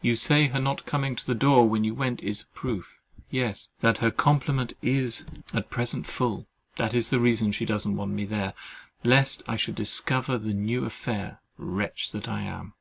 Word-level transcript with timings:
You 0.00 0.16
say 0.16 0.46
her 0.48 0.58
not 0.58 0.86
coming 0.86 1.14
to 1.14 1.26
the 1.26 1.34
door 1.34 1.68
when 1.68 1.84
you 1.84 1.94
went 1.94 2.22
is 2.22 2.40
a 2.44 2.46
proof—yes, 2.56 3.68
that 3.80 3.98
her 3.98 4.10
complement 4.10 4.72
is 4.80 5.26
at 5.52 5.68
present 5.68 6.06
full! 6.06 6.46
That 6.76 6.94
is 6.94 7.10
the 7.10 7.18
reason 7.20 7.52
she 7.52 7.66
doesn't 7.66 7.96
want 7.96 8.12
me 8.12 8.24
there, 8.24 8.54
lest 9.04 9.42
I 9.46 9.56
should 9.56 9.74
discover 9.74 10.38
the 10.38 10.54
new 10.54 10.86
affair—wretch 10.86 12.12
that 12.12 12.30
I 12.30 12.44
am! 12.44 12.72